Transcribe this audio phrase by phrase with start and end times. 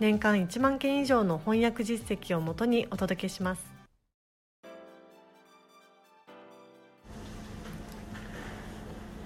[0.00, 3.66] 年間1万件以上の翻訳実績をもとにお届けします。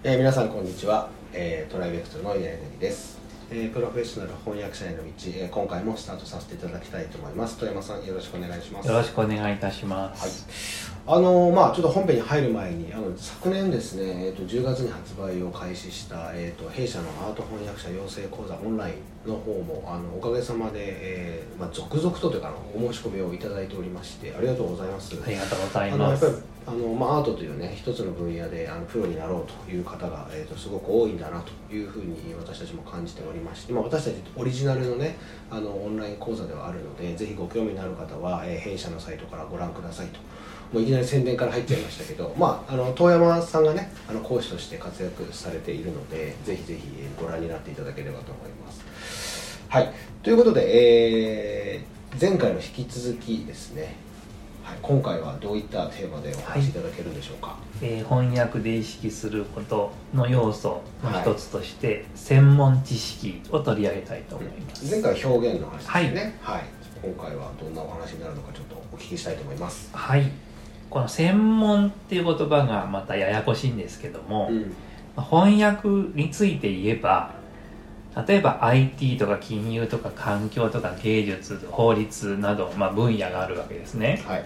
[0.02, 3.18] えー、皆さんこんにちは、えー、トライベクトルの稲柳です、
[3.54, 18.92] えー、プロフェッショナル翻訳者への道、えー、今回もスタートさせていただきたいと思います富山さんよろしくお願いしますよろしくお願いいたしまはいす。、あのーまあちょっと本編に入る前にあの昨年ですね、えー、と10月に発売を開始した、えー、と弊社のアート翻訳者養成講座オンライ
[19.26, 26.51] ンの方もあのおかげさまで、えーまあ、続々とというかお申し込みをいただいておりましてありがとうございますありがとうございます。
[26.66, 35.16] あの、まあ、アートというね一つの分野であのプロになろうという方が、えー、とすごく多いんだなというふうに私たちも感じておりまして、まあ、私たちオリジナルのね
[35.50, 40.20] あのオンライン講座ではあるのでぜひご興味のある方は、えー弊社のサイトからご覧くださいと。
[40.72, 46.88] もういきなり宣伝から入っちゃいましたけど、まあ、あの遠山さんがねあの講師として活躍されているのでぜひぜひ
[47.20, 49.60] ご覧になっていただければと思います。
[49.68, 53.96] はい、ということで、えー前回の引き続きですね、
[54.62, 57.56] はい、今回はどういったテーマでお話しいただけるんでしょうか？
[57.80, 64.90] えー翻訳で意識することの要素の一つとして、専門知識を取り上げたいと思います。
[64.90, 66.62] 前回は表現の話ですね、はい
[67.02, 69.90] 今回はどんなお話になるのかちょっとお聞きしたいと思います。
[69.92, 70.30] はい。
[70.88, 74.60] この専門っていう言葉がまたややこしいんですけども、うん
[75.16, 77.32] まあ翻訳について言えば、
[78.26, 84.22] 例えば IT とか金融とか環境とか芸術、法律など、まあ、分野があるわけですね。
[84.26, 84.44] はい。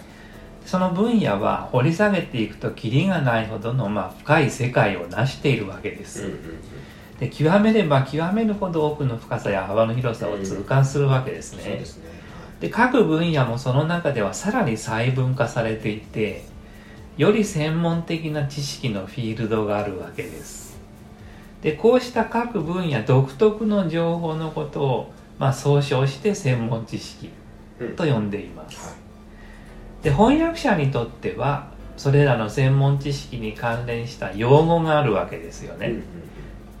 [0.65, 6.37] その分野は掘り下げていくとキリがないほどのまあ深い世界を成しているわけです、うんうん
[7.19, 12.03] で極めれば極めるほど奥の深さや幅の広さを痛感するわけですね、そうですね。
[12.59, 16.45] で各分野もその中ではさらに細分化されていて
[17.17, 20.66] より専門的な知識のフィールドがあるわけです
[21.61, 27.29] でこうした各分野独特の情報のことを、まあ、総称して専門知識
[27.79, 27.95] うん。
[27.95, 28.93] と呼んでいます、は
[30.01, 30.03] い。
[30.03, 36.03] で翻訳者にとってはそれらの専門知識に関連した用語があるわけですよね、うんうんうん。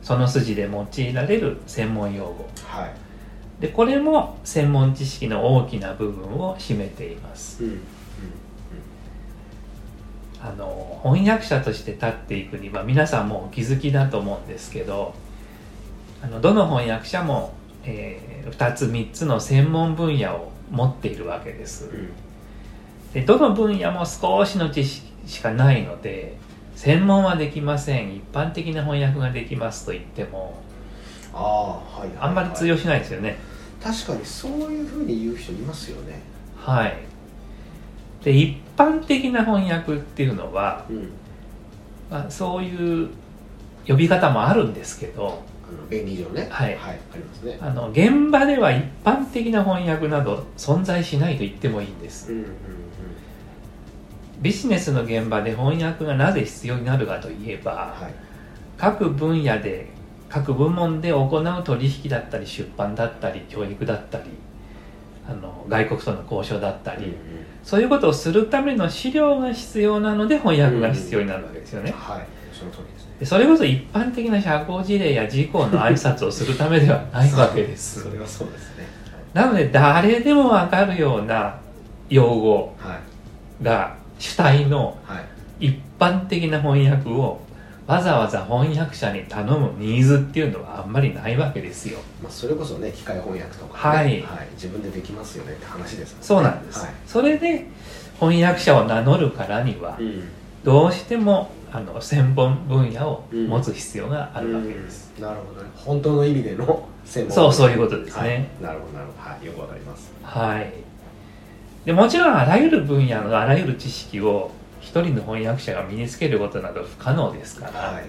[0.03, 2.47] その筋で用いられる専門用語。
[2.63, 3.61] はい。
[3.61, 7.63] でこれも専門知識の大きな部分を占めています。
[7.63, 7.71] うん。
[7.71, 7.96] うん
[10.41, 15.15] あの翻訳者として立っていくには皆さんもお気づきだと思うんですけど
[16.21, 17.53] あのどの翻訳者も、
[17.83, 21.85] え2つ3つの専門分野を持っているわけです。
[21.85, 22.09] うん。
[23.13, 26.37] でどの分野も少しの知識しかないので
[26.75, 28.15] 専門はできません。
[28.15, 30.61] 一般的な翻訳ができますと言っても
[31.33, 32.17] あはいはい。
[32.19, 33.37] あんまり通用しないですよね。
[33.81, 36.19] 確かにそういうふうに言う人いますよね。
[36.55, 36.97] はい
[38.27, 41.09] で一般的な翻訳っていうのは、うん。
[42.11, 43.09] まあ、そういう
[43.87, 45.43] 呼び方もあるんですけど
[45.89, 46.45] 便宜上ね。
[46.51, 46.75] はい。
[46.75, 47.57] はい、ありますね。
[47.61, 52.33] あの現場では一般的な翻訳など存在しないと言ってもいいんです。
[52.33, 52.45] うんうん
[54.39, 58.13] ビジネスの現場で翻訳がなぜ必要になるかといえば、うんはい。
[58.77, 59.87] 各分野で
[60.29, 64.25] 各部門で行う取引だったり出版だったり教育だったり
[65.27, 72.25] あの外国との交渉だったり、うんうんそういうことをするための資料が必要なので翻訳が必要になるわけですよね、はい。
[72.53, 73.15] その通りですね。
[73.19, 77.99] でそれこそ一般的な社交辞令や事項の挨拶をするためではないわけです。
[78.07, 78.87] それはそうですね。
[79.33, 81.57] なので誰でもわかるような
[82.07, 83.01] 用語は
[83.61, 83.63] い。
[83.65, 85.19] が主体のは
[85.59, 85.67] い。
[85.67, 87.41] 一般的な翻訳を
[87.87, 91.99] わざわざ翻訳者に頼むニーズっていうのはあんまりないわけですよ。
[92.21, 94.07] まあそれこそね機械翻訳とかはい。
[94.07, 94.25] ね
[94.55, 96.25] 自分でできますよねって話ですもんね。
[96.25, 96.93] そうなんです、はい。
[97.07, 97.65] それで
[98.19, 100.23] 翻訳者を名乗るからにはうん。
[100.65, 105.23] どうしてもあの専門分野を持つ必要があるわけです、うん。
[105.23, 105.69] なるほどね。
[105.73, 108.21] 本当の意味での専門そうそういうことですね。
[108.21, 108.47] はい。
[108.61, 109.29] なるほどなるほど。
[109.29, 109.45] はい。
[109.45, 110.11] よくわかります。
[110.23, 110.73] はい。
[111.85, 118.05] でもちろんあらゆる分野のあらゆる知識を一人の翻訳者が身につけることなど不可能ですから、はいはい。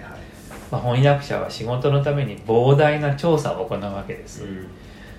[0.70, 4.68] まあ、翻訳者は仕事のために膨大な調査を行うわけです、うん。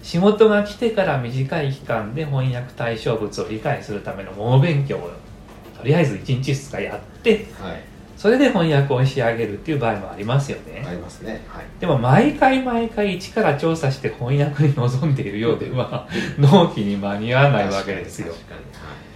[0.03, 5.11] 仕事が来てから短い期間で翻訳対象物を理解するための猛勉強を
[5.77, 7.81] とりあえず1日2日やってはい。
[8.19, 10.83] それで翻訳を仕上げるっていう場合もありますよね。
[10.85, 11.41] ありますね。
[11.47, 11.65] はい。
[11.79, 16.05] でも毎回毎回一から調査して翻訳に臨んでいるようでは
[16.37, 18.33] 納期に間に合わないわけですよ。
[18.33, 19.08] 確かに確か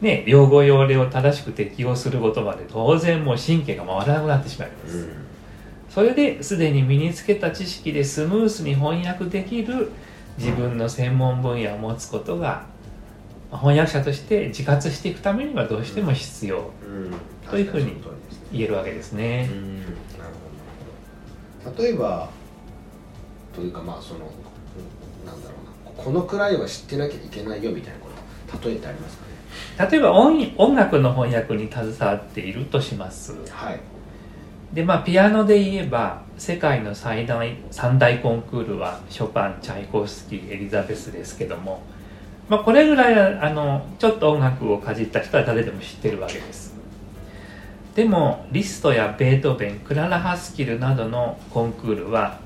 [0.00, 5.10] ね用語用例を正しく適用することまで当然もう神経が回らなくなってしまいます、にうん。
[5.90, 9.90] それですでに身につけた知識でスムースに翻訳できる
[10.38, 12.66] 自分の専門分野を持つことが
[13.50, 16.70] 翻訳者として自活していくためにはどうしても必要。
[16.86, 17.14] うん。
[17.50, 17.94] というふうに
[18.52, 19.48] 言えるわけですね。
[19.50, 19.54] う。
[19.54, 19.76] ん。
[19.78, 19.90] なる
[21.64, 21.82] ほど。
[21.82, 22.28] 例えば
[23.54, 25.54] というかまあそのうんなんだろ
[25.86, 26.02] うな。
[26.04, 28.08] このくらいは知ってなきゃいけないよみたいなこ
[28.58, 29.32] と例えってありますかね？
[29.90, 33.36] 例えば音音楽の翻訳に携わっているとします。
[33.50, 33.80] はい。
[34.72, 41.82] でまあピアノで言えば世界の最大三大コンクールはショパンチャイコフスキーエリザベスですけども、
[42.48, 46.76] まあ、これぐらいあのちょっと音楽をかじった人は誰でも知ってるわけです。
[47.94, 52.38] でもリストやベートーベンクララ・ハスキルなどのコンクールは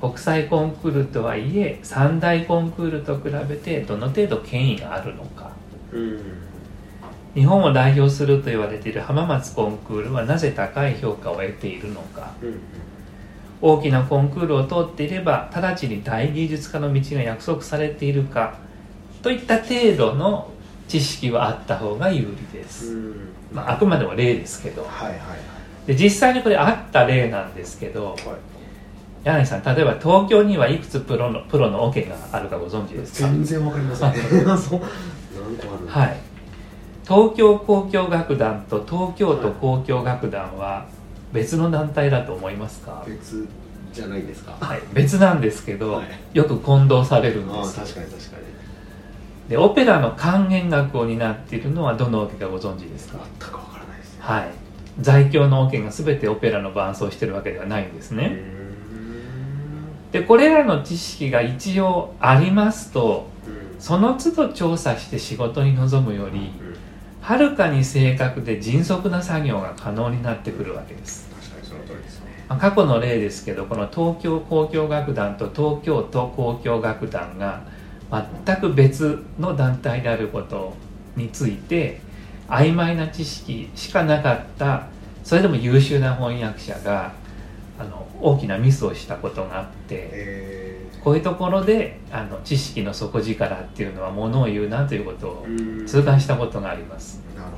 [0.00, 5.50] 国際コンクールとはいえ三大コンクールと比べてどの程度権威があるのか。
[5.92, 6.45] うん
[7.36, 12.32] 日本を代表すると言われている浜松コンクールはなぜ高い評価を得ているのか。
[12.42, 12.60] うん
[13.62, 18.58] 大きなコンクールを通っていれば直ちに大芸術家の道が約束されているか
[19.22, 20.50] といった程度の
[20.86, 23.14] 知識はあった方が有利です、うん。
[23.54, 24.82] まあ、あくまでも例ですけど。
[24.84, 25.86] はいはいはい。
[25.86, 28.18] で実際にこれあった例なんですけどはい。
[29.24, 33.28] 柳井さん例えば東京にはいくつプロのプロのオケがあるかご存知ですか？
[33.28, 34.12] 全然わかりません
[34.58, 34.80] そう。
[35.34, 35.90] 何個あるの？
[35.90, 36.16] はい
[37.08, 40.86] 東京交響楽団と東京都交響楽団は
[41.32, 43.46] 別の団体だと思いますか、別
[43.92, 44.56] じゃないんですか。
[44.60, 46.06] はい、別なんですけど、はい。
[46.34, 48.46] よく混同されるんです確かに確かに。
[49.48, 53.20] でオペラの管弦楽を担っているのはどのオケかご存知ですか？
[53.38, 54.20] 全くわからないですね。
[54.22, 54.48] はい。
[55.00, 58.40] 在京のオケが全てオペラの伴奏してるわけではないんですね、
[60.10, 63.80] でこれらの知識が一応ありますとうん。
[63.80, 66.65] その都度調査して仕事に臨むよりうん
[67.26, 71.28] はるかに正確で迅速な作業が可能になってくるわけです。
[71.28, 72.44] 確かにその通りですね。
[72.48, 77.62] まあ過去の例ですけどこの東京交響楽団と東京都交響楽団が
[78.44, 80.74] 全く別の団体であること
[81.16, 81.98] について
[82.46, 84.86] 曖昧な知識しかなかった
[85.24, 87.12] それでも優秀な翻訳者が
[87.76, 90.65] あの大きなミスをしたことがあってえ
[91.06, 95.46] こういうところであの知識の底力っていうのはものを言うなということを
[95.86, 97.22] 痛感したことがあります。
[97.36, 97.56] なるほ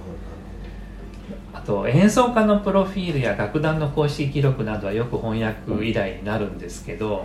[1.54, 7.24] あと演奏家のプロフィールや楽団の公式記録などはよく翻訳依頼になるんですけどど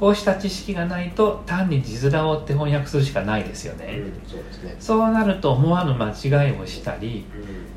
[0.00, 4.76] こうした知識がないと単に字面を追って翻訳するしかないですよね、うんそね。
[4.80, 7.24] そうなると思わぬ間違いをしたり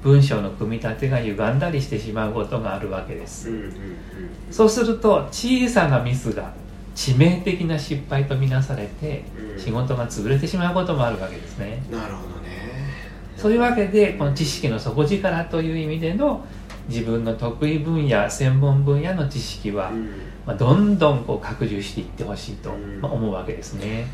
[0.01, 3.71] 文章の組み立てが歪んだりしてしまうことがあるわけです、うんうんうん。
[4.50, 6.51] そうすると小さなミスが
[6.99, 9.23] 致命的な失敗とみなされて
[9.53, 9.59] うん。
[9.59, 11.81] 仕事が潰れてしまうこともあるわけですね。
[11.89, 12.49] なるほどね。
[13.37, 16.45] そういうわけでこの知識の底力という意味での
[16.89, 20.09] 自分の得意分野専門分野の知識は、うん。
[20.45, 22.99] まあ、どんどんこう拡充していってほしいと、うん。
[22.99, 24.07] まあ、思うわけですね。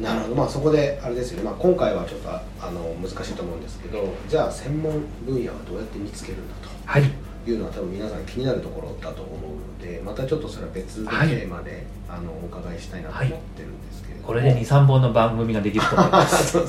[0.00, 0.34] なるほど。
[0.36, 6.54] まあそこであれですよね、まあ、今回はちょっとああの難しいと思うんですけどじゃあ専門分野はどうやって見つけるんだ
[6.86, 7.08] はい、と
[7.50, 16.58] いうのは多分皆さん気になるところだと思うのでまたちょっとそれは別のテはいーマで、あのお伺いしたいなと思ってるんですけれども、これで23本の番組ができると思います。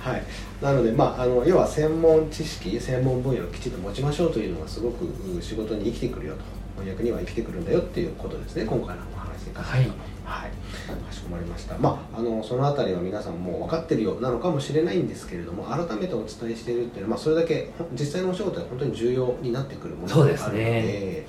[0.00, 0.22] はい、
[0.60, 6.40] なので、まあ、あの要は専門知識専門分野をきちんと持ちましょうというのがすごくう仕事に生きてくるよと
[6.76, 9.90] 翻訳には生きてくるんだよっていうことですね今回のお話に関してはい
[10.28, 21.26] はい、かしこまりました、まあ、あのそのあたりは皆さんもう分かってるようなのかもしれないんですけれども改めてお伝えしているっていうのは、まあ、それだけ実際のお仕事は本当に重要になってくるものそうであるのでね。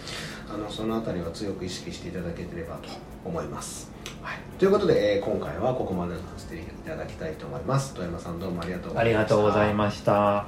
[0.52, 2.90] あのそのあたりは強く意識していただければと
[3.24, 3.92] 思います、
[4.24, 7.94] はい、ということで、えー今回はここまでとさせていただきたいと思います。
[7.94, 9.04] 富山さんどうもありがとうございました。
[9.04, 10.46] ありがとうございました。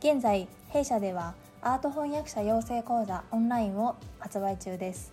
[0.00, 5.12] 現在弊社ではアート翻訳者養成講座オンラインを発売中です。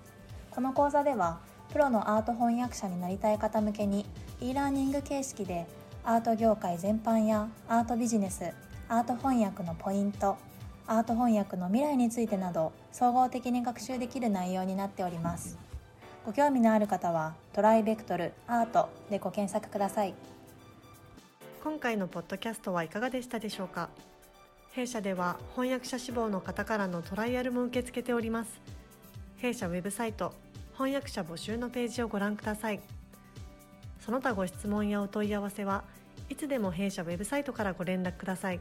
[0.50, 1.38] この講座では
[1.72, 4.06] プロのアート翻訳者になりたい方向けに
[4.40, 5.68] e ラーニング形式で
[6.04, 8.52] アート業界全般やアートビジネス
[8.88, 10.38] アート翻訳のポイント
[10.88, 15.58] アート翻訳の未来についてなど総合的に学習できる内容になっております。
[16.26, 20.14] ご興味のある方はトライベクトルアートでご検索ください。
[21.64, 23.90] 今回のポッドキャストはいかがでしたでしょうか？
[24.72, 28.62] 弊社では翻訳者志望の方からのトライアルも受け付けております。
[29.38, 30.34] 弊社ウェブサイト
[30.78, 32.82] 翻訳者募集のページをご覧ください。
[34.00, 35.84] その他ご質問やお問い合わせは
[36.30, 38.60] いつでも弊社ウェブサイトからご連絡ください。